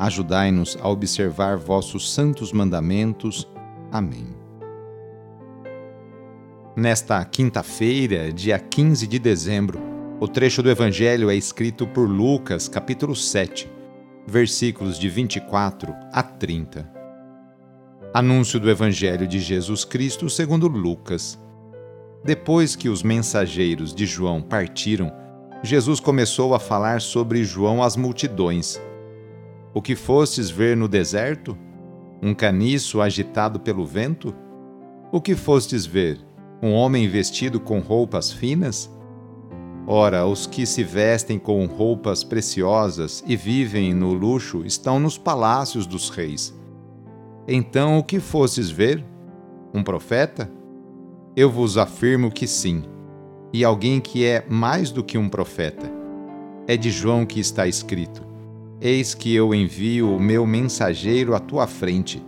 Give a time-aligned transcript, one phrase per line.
[0.00, 3.46] Ajudai-nos a observar vossos santos mandamentos.
[3.92, 4.34] Amém.
[6.74, 9.78] Nesta quinta-feira, dia 15 de dezembro,
[10.18, 13.70] o trecho do Evangelho é escrito por Lucas, capítulo 7,
[14.26, 16.90] versículos de 24 a 30.
[18.14, 21.38] Anúncio do Evangelho de Jesus Cristo segundo Lucas.
[22.24, 25.12] Depois que os mensageiros de João partiram,
[25.62, 28.80] Jesus começou a falar sobre João às multidões
[29.72, 31.56] o que fostes ver no deserto?
[32.20, 34.34] Um caniço agitado pelo vento?
[35.12, 36.18] O que fostes ver?
[36.60, 38.90] Um homem vestido com roupas finas?
[39.86, 45.86] Ora, os que se vestem com roupas preciosas e vivem no luxo estão nos palácios
[45.86, 46.52] dos reis.
[47.46, 49.04] Então o que fostes ver?
[49.72, 50.50] Um profeta?
[51.36, 52.82] Eu vos afirmo que sim,
[53.52, 55.90] e alguém que é mais do que um profeta.
[56.66, 58.29] É de João que está escrito
[58.82, 62.24] Eis que eu envio o meu mensageiro à tua frente.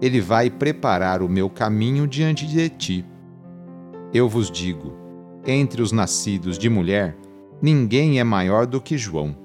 [0.00, 3.04] Ele vai preparar o meu caminho diante de ti.
[4.14, 4.94] Eu vos digo:
[5.46, 7.18] entre os nascidos de mulher,
[7.60, 9.36] ninguém é maior do que João.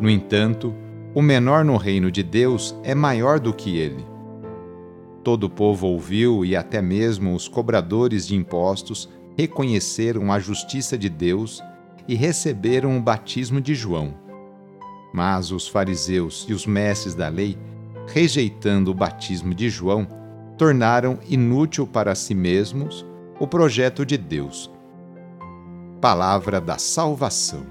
[0.00, 0.72] No entanto,
[1.12, 4.06] o menor no reino de Deus é maior do que ele.
[5.24, 11.08] Todo o povo ouviu e até mesmo os cobradores de impostos reconheceram a justiça de
[11.08, 11.60] Deus
[12.06, 14.22] e receberam o batismo de João.
[15.14, 17.56] Mas os fariseus e os mestres da lei,
[18.08, 20.08] rejeitando o batismo de João,
[20.58, 23.06] tornaram inútil para si mesmos
[23.38, 24.68] o projeto de Deus.
[26.00, 27.64] Palavra da Salvação.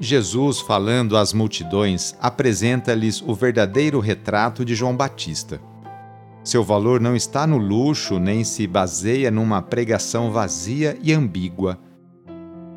[0.00, 5.60] Jesus, falando às multidões, apresenta-lhes o verdadeiro retrato de João Batista.
[6.42, 11.78] Seu valor não está no luxo nem se baseia numa pregação vazia e ambígua.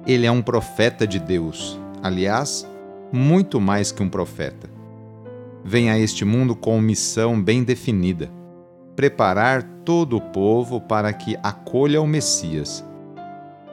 [0.06, 2.68] Ele é um profeta de Deus, aliás,
[3.12, 4.70] muito mais que um profeta.
[5.64, 8.32] Vem a este mundo com missão bem definida:
[8.96, 12.84] preparar todo o povo para que acolha o Messias.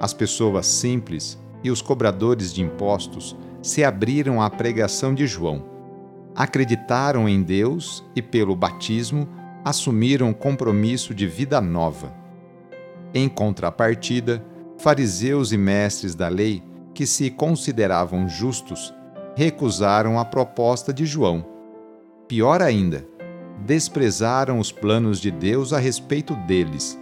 [0.00, 5.64] As pessoas simples e os cobradores de impostos se abriram à pregação de João.
[6.34, 9.26] Acreditaram em Deus e, pelo batismo,
[9.64, 12.12] assumiram compromisso de vida nova.
[13.14, 14.44] Em contrapartida,
[14.76, 16.62] fariseus e mestres da lei
[16.96, 18.92] que se consideravam justos,
[19.36, 21.44] recusaram a proposta de João.
[22.26, 23.06] Pior ainda,
[23.66, 26.98] desprezaram os planos de Deus a respeito deles.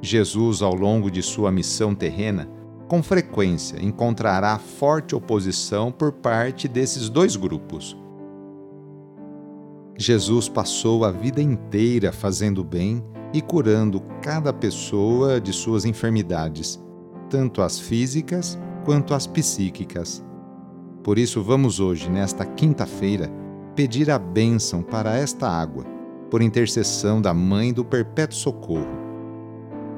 [0.00, 2.48] Jesus, ao longo de sua missão terrena,
[2.88, 7.94] com frequência encontrará forte oposição por parte desses dois grupos.
[9.98, 13.04] Jesus passou a vida inteira fazendo bem
[13.34, 16.82] e curando cada pessoa de suas enfermidades,
[17.28, 20.24] tanto as físicas quanto às psíquicas.
[21.02, 23.28] Por isso, vamos hoje, nesta quinta-feira,
[23.74, 25.84] pedir a bênção para esta água,
[26.30, 28.86] por intercessão da Mãe do Perpétuo Socorro.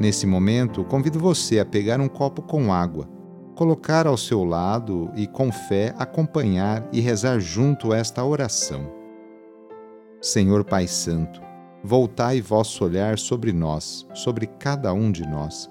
[0.01, 3.07] Nesse momento, convido você a pegar um copo com água,
[3.55, 8.91] colocar ao seu lado e, com fé, acompanhar e rezar junto esta oração.
[10.21, 11.43] Senhor Pai Santo,
[11.85, 15.71] voltai vosso olhar sobre nós, sobre cada um de nós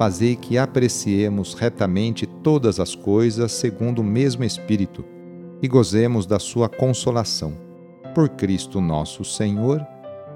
[0.00, 5.04] fazei que apreciemos retamente todas as coisas segundo o mesmo Espírito
[5.60, 7.52] e gozemos da sua consolação.
[8.14, 9.86] Por Cristo nosso Senhor.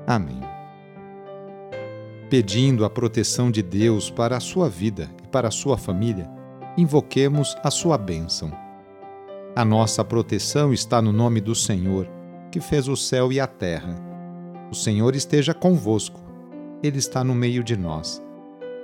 [0.07, 0.39] Amém.
[2.29, 6.31] Pedindo a proteção de Deus para a sua vida e para a sua família,
[6.77, 8.53] invoquemos a sua bênção.
[9.57, 12.07] A nossa proteção está no nome do Senhor,
[12.53, 13.97] que fez o céu e a terra.
[14.71, 16.21] O Senhor esteja convosco,
[16.83, 18.24] Ele está no meio de nós.